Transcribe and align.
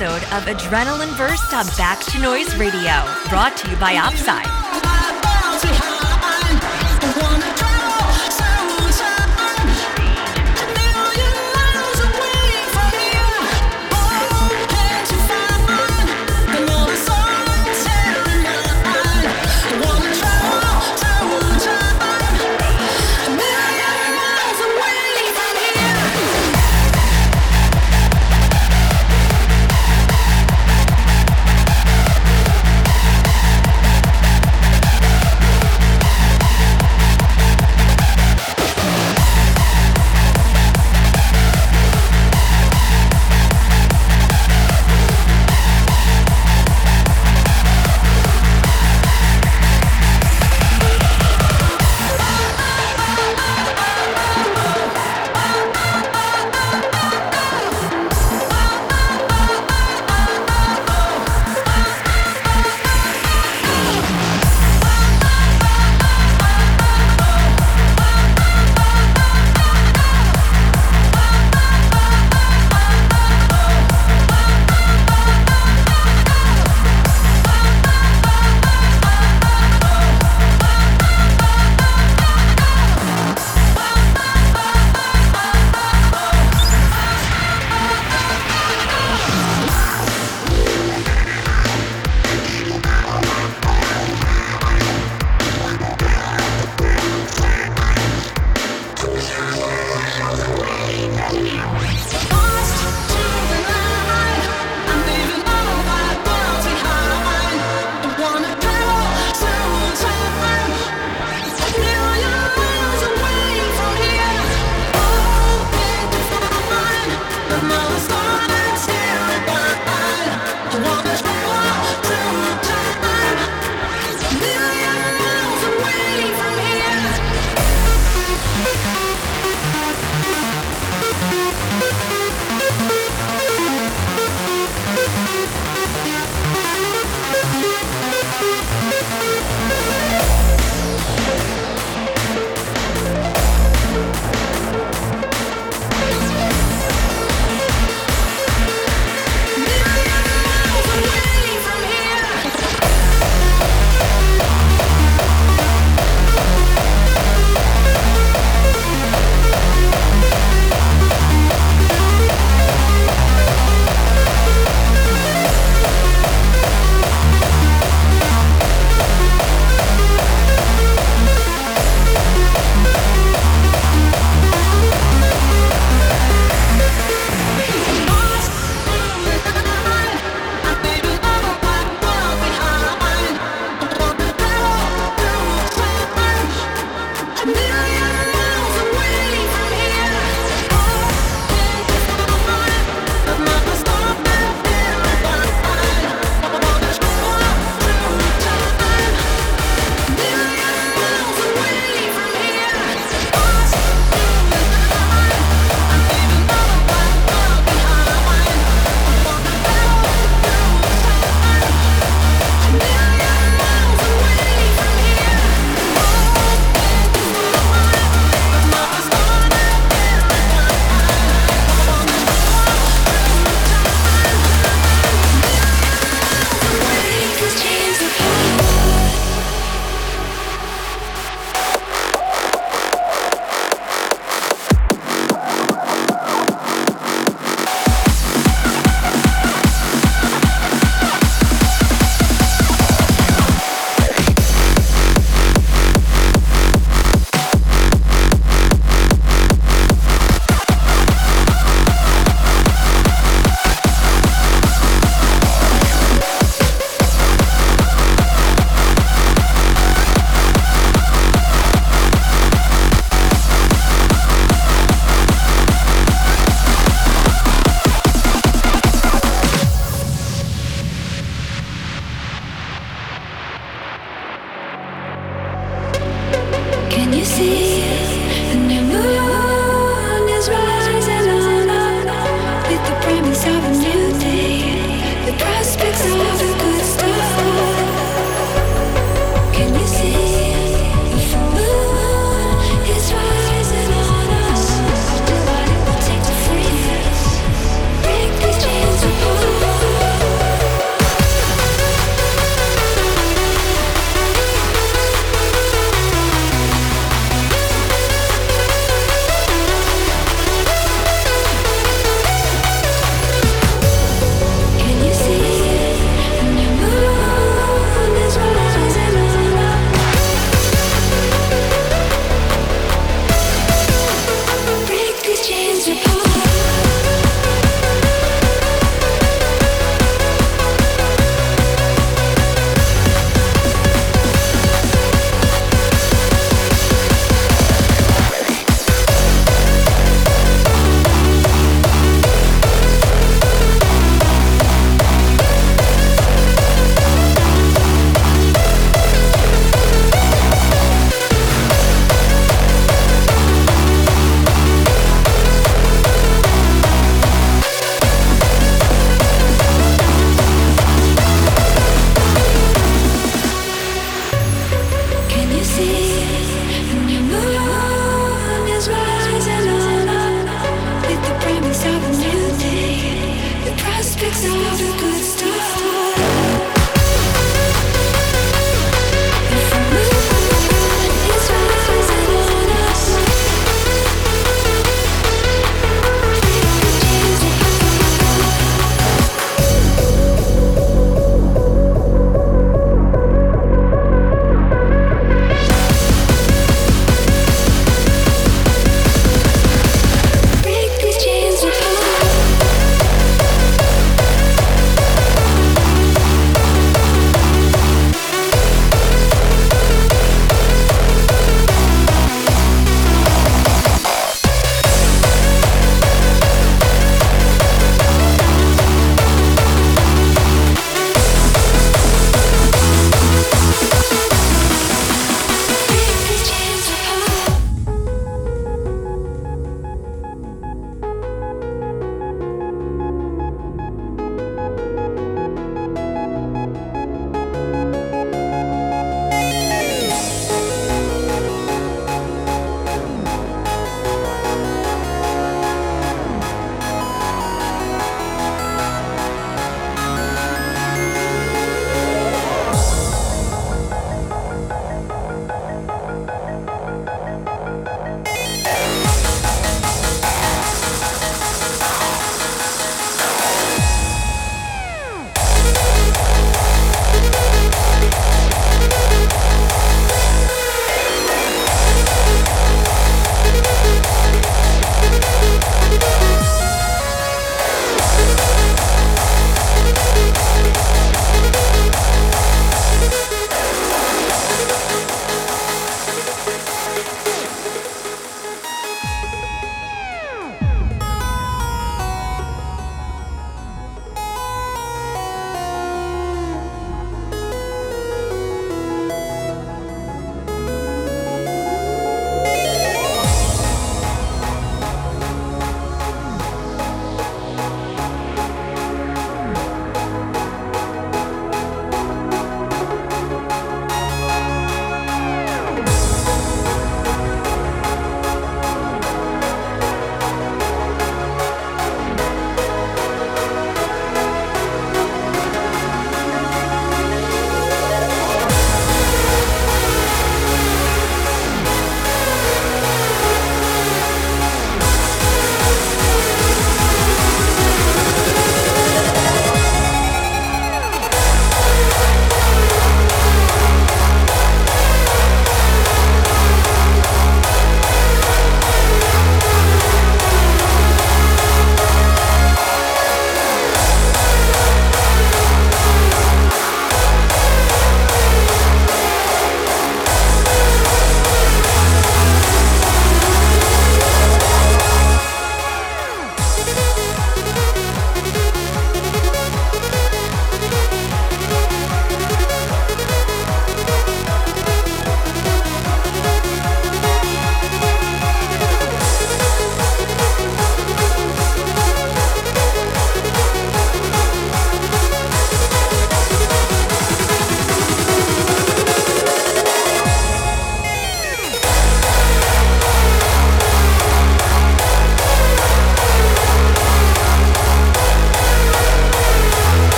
episode 0.00 0.22
of 0.32 0.44
Adrenaline 0.44 1.16
Burst 1.16 1.52
on 1.52 1.66
Back 1.76 2.00
to 2.04 2.20
Noise 2.20 2.54
Radio, 2.54 3.02
brought 3.28 3.56
to 3.56 3.68
you 3.68 3.76
by 3.78 3.94
Opsyde. 3.94 4.67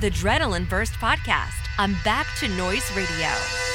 With 0.00 0.12
Adrenaline 0.12 0.68
Burst 0.68 0.94
Podcast 0.94 1.66
on 1.78 1.94
Back 2.04 2.26
to 2.38 2.48
Noise 2.48 2.90
Radio. 2.96 3.69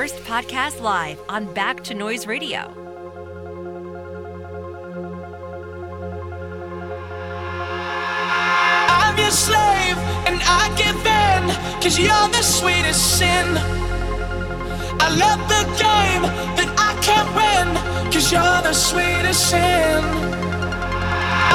Burst 0.00 0.24
Podcast 0.24 0.80
Live 0.80 1.20
on 1.28 1.52
Back 1.52 1.84
to 1.84 1.92
Noise 1.92 2.26
Radio. 2.26 2.60
I'm 8.88 9.18
your 9.18 9.30
slave 9.30 9.98
and 10.24 10.40
I 10.42 10.72
give 10.80 10.96
in, 11.04 11.42
cause 11.82 11.98
you're 11.98 12.28
the 12.32 12.40
sweetest 12.40 13.18
sin. 13.18 13.46
I 15.04 15.08
love 15.20 15.40
the 15.52 15.64
game 15.76 16.22
that 16.56 16.70
I 16.78 16.94
can't 17.04 17.28
win, 17.36 17.68
cause 18.10 18.32
you're 18.32 18.62
the 18.62 18.72
sweetest 18.72 19.50
sin. 19.50 20.02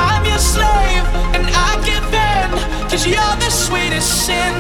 I'm 0.06 0.24
your 0.24 0.38
slave 0.38 1.06
and 1.34 1.48
I 1.50 1.82
give 1.84 2.14
in, 2.14 2.52
cause 2.92 3.08
you're 3.08 3.38
the 3.42 3.50
sweetest 3.50 4.28
sin. 4.28 4.54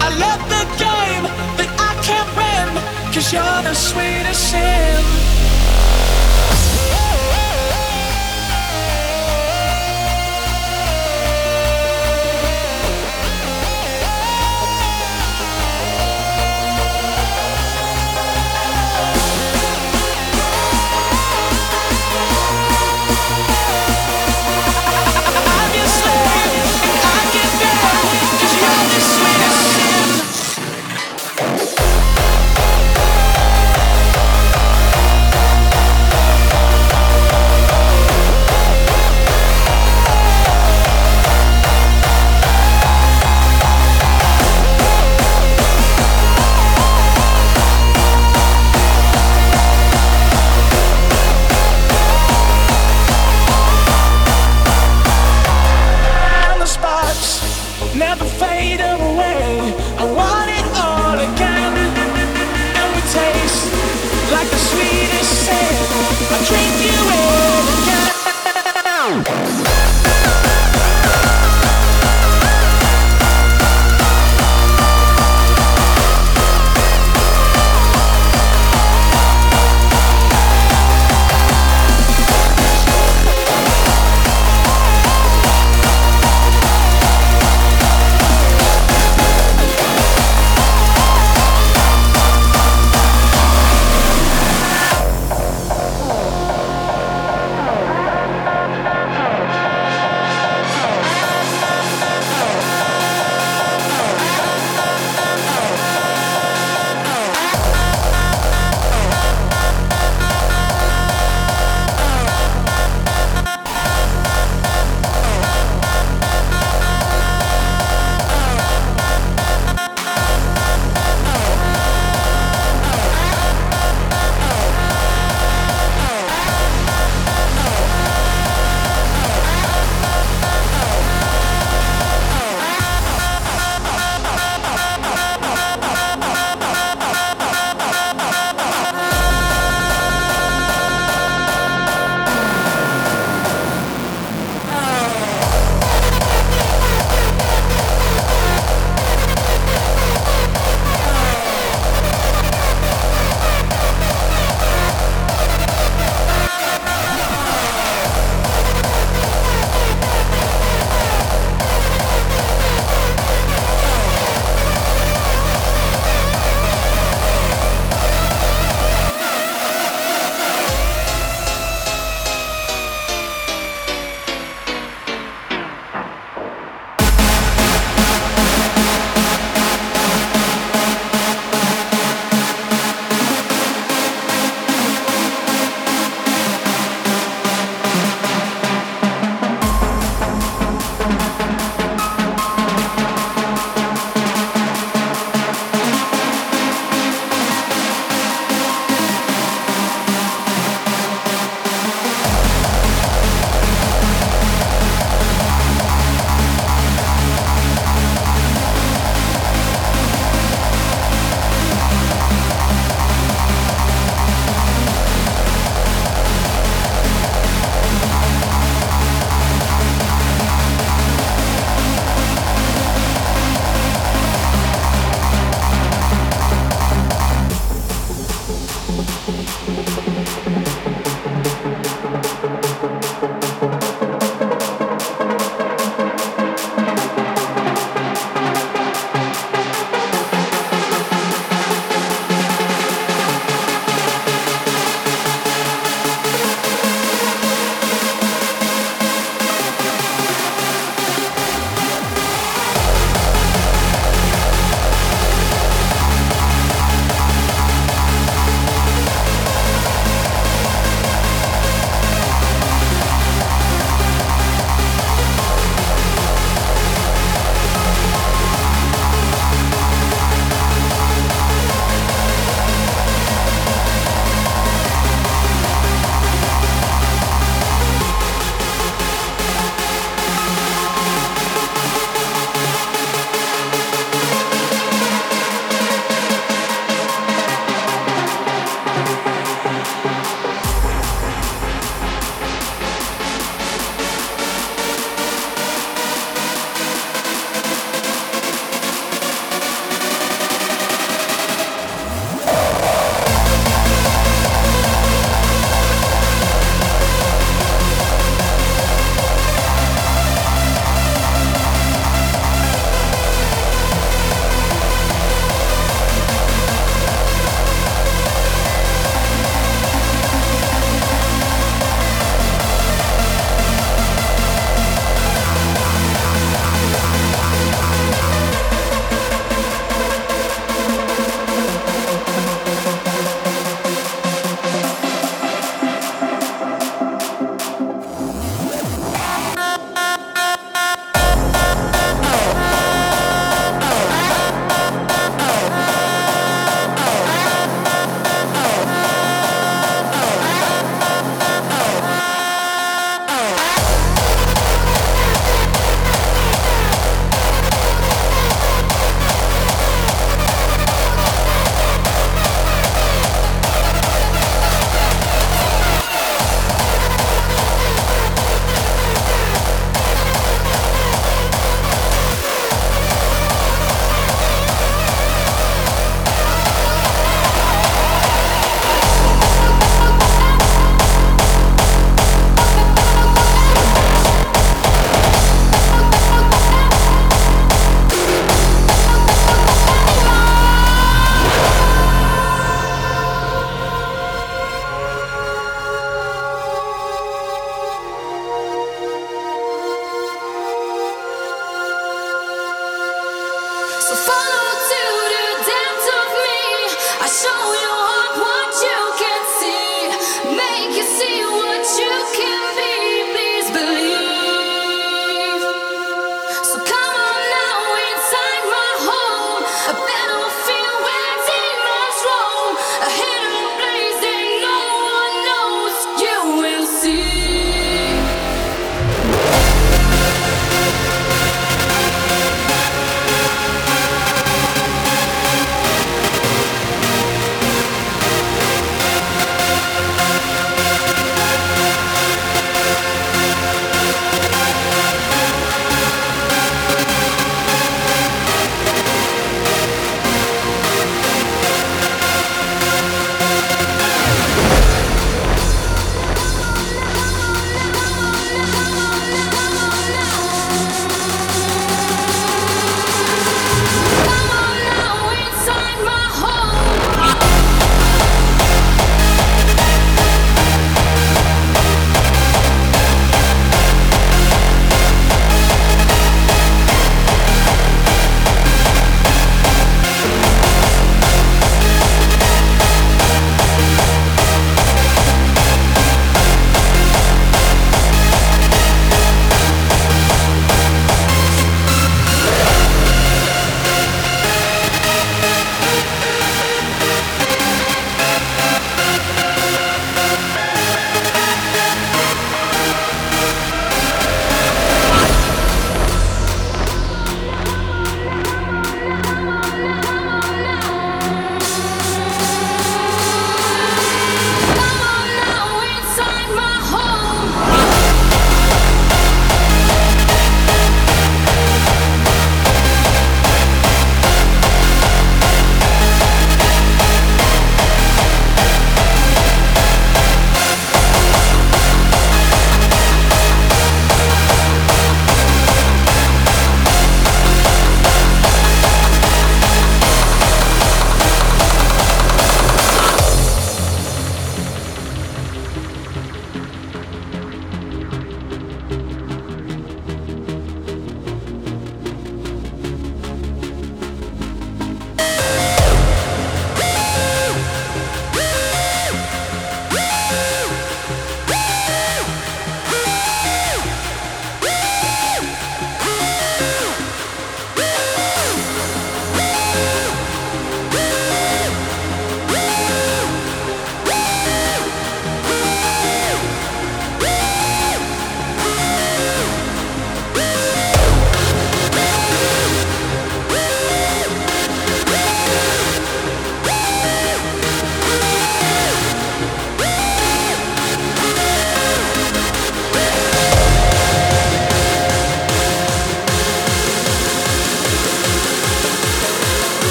I 0.00 0.08
love 0.20 0.42
the 0.48 0.64
game 0.78 1.47
can't 2.08 2.30
win, 2.40 2.68
cause 3.12 3.32
you're 3.32 3.62
the 3.62 3.74
sweetest 3.74 4.50
sin. 4.50 5.37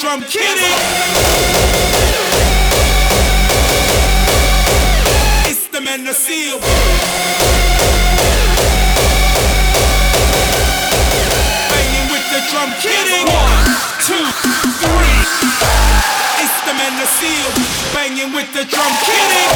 drum 0.00 0.22
kitty. 0.22 0.72
It's 5.44 5.68
the 5.68 5.80
men 5.82 6.08
of 6.08 6.16
seal. 6.16 6.58
Banging 11.68 12.08
with 12.10 12.24
the 12.32 12.40
drum 12.48 12.72
kitty. 12.80 13.28
One, 13.28 13.60
two, 14.00 14.24
three. 14.80 15.20
It's 16.40 16.58
the 16.64 16.72
men 16.72 16.94
of 16.96 17.08
seal. 17.20 17.50
Banging 17.92 18.32
with 18.32 18.50
the 18.54 18.64
drum 18.64 18.92
kitty. 19.04 19.50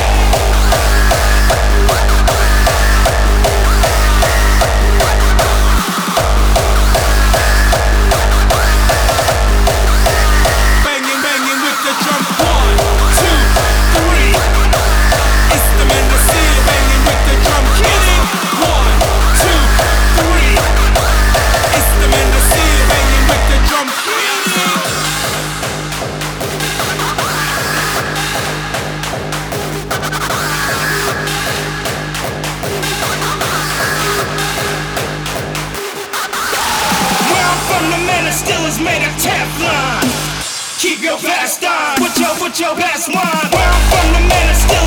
Keep 40.84 41.00
your 41.00 41.16
past 41.16 41.64
on. 41.64 41.96
Put 41.96 42.20
your, 42.20 42.34
put 42.36 42.60
your 42.60 42.74
past 42.76 43.08
on. 43.08 43.14
Where 43.14 43.68
I'm 43.72 43.80
from, 43.88 44.12
the 44.12 44.28
man 44.28 44.50
is 44.50 44.60
still. 44.60 44.83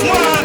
One. 0.00 0.37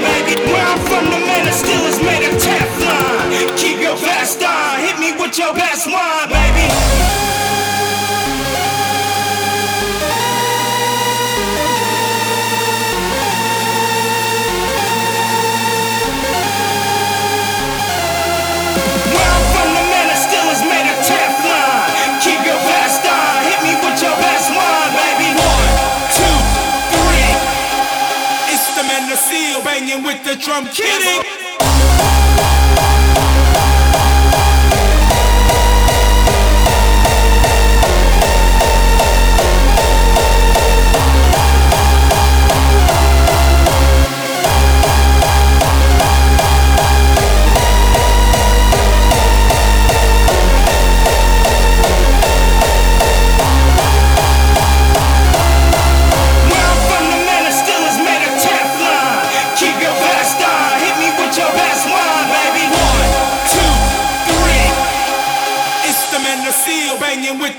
the 30.36 30.42
drum. 30.42 30.66
Kidding. 30.68 31.43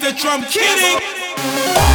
the 0.04 0.12
drum, 0.12 0.42
kidding. 0.42 1.93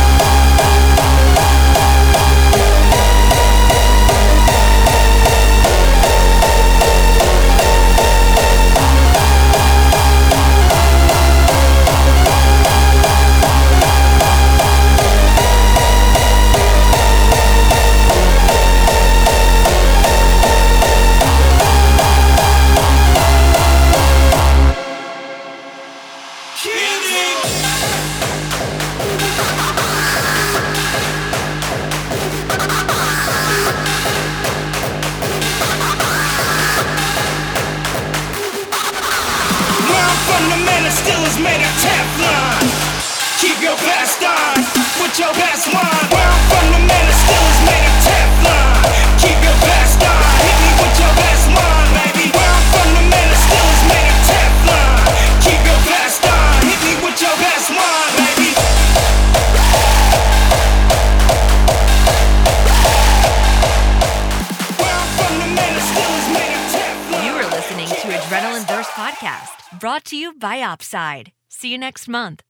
See 71.69 71.73
you 71.73 71.77
next 71.77 72.07
month. 72.07 72.41